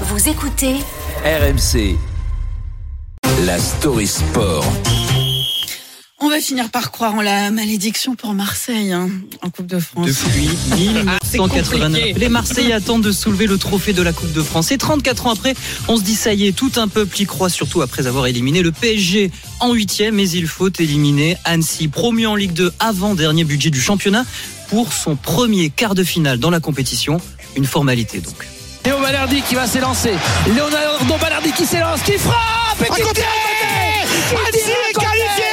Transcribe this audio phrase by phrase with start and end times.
[0.00, 0.74] Vous écoutez
[1.24, 1.96] RMC.
[3.46, 4.64] La story sport.
[6.20, 9.08] On va finir par croire en la malédiction pour Marseille hein,
[9.42, 10.06] en Coupe de France.
[10.08, 10.48] Depuis
[11.06, 12.18] Ah, c'est 1989, compliqué.
[12.18, 14.72] les Marseillais attendent de soulever le trophée de la Coupe de France.
[14.72, 15.54] Et 34 ans après,
[15.86, 18.62] on se dit ça y est, tout un peuple y croit, surtout après avoir éliminé
[18.62, 20.16] le PSG en huitième.
[20.16, 24.24] Mais il faut éliminer Annecy, promu en Ligue 2 avant dernier budget du championnat,
[24.70, 27.20] pour son premier quart de finale dans la compétition.
[27.56, 28.46] Une formalité donc.
[28.84, 30.14] Léo Balardi qui va s'élancer.
[30.54, 33.24] Leonardo Balardi qui s'élance, qui frappe et qui tire
[34.46, 35.44] Annecy est qualifié.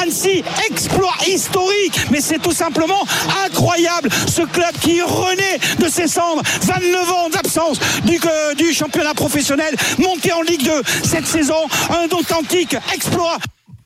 [0.00, 1.98] Annecy, exploit historique.
[2.10, 3.04] Mais c'est tout simplement
[3.44, 4.08] incroyable.
[4.28, 9.74] Ce club qui renaît de ses cendres 29 ans d'absence du, euh, du championnat professionnel
[9.98, 11.66] Monté en Ligue 2 cette saison.
[11.90, 13.38] Un authentique exploit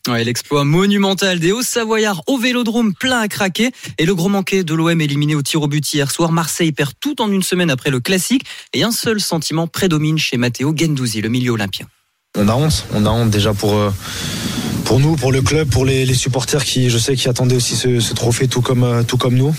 [0.09, 5.01] L'exploit monumental des Hauts-Savoyards au Vélodrome plein à craquer et le gros manqué de l'OM
[5.01, 6.33] éliminé au tir au but hier soir.
[6.33, 10.37] Marseille perd tout en une semaine après le classique et un seul sentiment prédomine chez
[10.39, 11.87] Matteo Gendouzi, le milieu olympien.
[12.37, 13.91] On a honte, on a honte déjà pour euh,
[14.99, 18.49] nous, pour le club, pour les, supporters qui, je sais, qui attendaient aussi ce, trophée
[18.49, 19.55] tout comme euh, tout comme nous.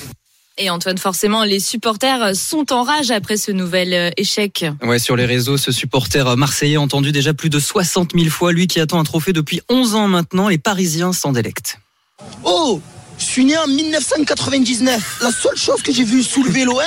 [0.60, 4.66] Et Antoine, forcément, les supporters sont en rage après ce nouvel euh, échec.
[4.84, 8.52] Ouais, sur les réseaux, ce supporter marseillais a entendu déjà plus de 60 000 fois,
[8.52, 11.80] lui qui attend un trophée depuis 11 ans maintenant, les Parisiens s'en délectent.
[12.44, 12.82] Oh
[13.18, 15.20] je suis né en 1999.
[15.22, 16.82] La seule chose que j'ai vu soulever l'OM,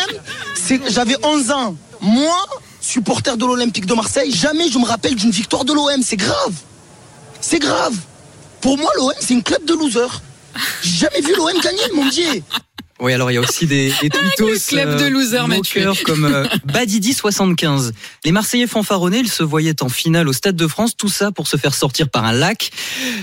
[0.55, 1.77] c'est que j'avais 11 ans.
[2.01, 2.37] Moi,
[2.81, 6.03] supporter de l'Olympique de Marseille, jamais je me rappelle d'une victoire de l'OM.
[6.03, 6.53] C'est grave.
[7.41, 7.95] C'est grave.
[8.61, 10.23] Pour moi, l'OM, c'est une club de losers.
[10.83, 12.43] J'ai jamais vu l'OM gagner, mon dieu.
[12.99, 15.85] Oui, alors il y a aussi des, des tweetos, club de Mathieu.
[15.85, 17.93] moqueurs comme euh, Badidi75.
[18.25, 21.47] Les Marseillais fanfaronnés, ils se voyaient en finale au Stade de France, tout ça pour
[21.47, 22.71] se faire sortir par un lac.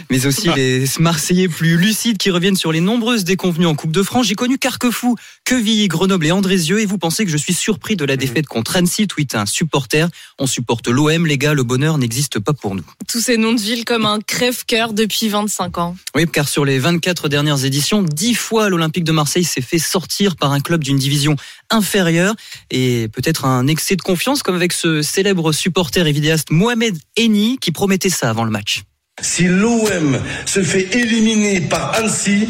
[0.09, 4.03] Mais aussi les Marseillais plus lucides qui reviennent sur les nombreuses déconvenues en Coupe de
[4.03, 4.27] France.
[4.27, 8.05] J'ai connu Carquefou, Quevilly, Grenoble et Andrézieux et vous pensez que je suis surpris de
[8.05, 10.07] la défaite contre Annecy, tweet un supporter.
[10.39, 12.85] On supporte l'OM, les gars, le bonheur n'existe pas pour nous.
[13.07, 15.95] Tous ces noms de villes comme un crève-cœur depuis 25 ans.
[16.15, 20.35] Oui, car sur les 24 dernières éditions, 10 fois l'Olympique de Marseille s'est fait sortir
[20.35, 21.35] par un club d'une division
[21.69, 22.35] inférieure
[22.69, 27.57] et peut-être un excès de confiance comme avec ce célèbre supporter et vidéaste Mohamed Eni
[27.59, 28.83] qui promettait ça avant le match.
[29.21, 32.49] Si l'OM se fait éliminer par Annecy,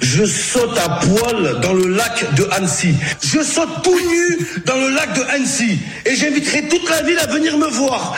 [0.00, 2.94] je saute à poil dans le lac de Annecy.
[3.22, 5.78] Je saute tout nu dans le lac de Annecy.
[6.06, 8.16] Et j'inviterai toute la ville à venir me voir.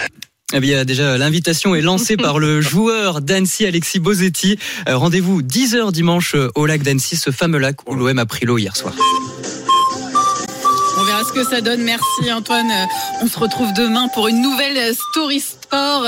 [0.53, 4.59] Eh bien, déjà, l'invitation est lancée par le joueur d'Annecy, Alexis Bosetti.
[4.89, 8.47] Euh, Rendez-vous 10h dimanche euh, au lac d'Annecy, ce fameux lac où l'OM a pris
[8.47, 8.95] l'eau hier soir.
[10.99, 11.83] On verra ce que ça donne.
[11.83, 12.71] Merci Antoine.
[13.23, 16.05] On se retrouve demain pour une nouvelle story sport.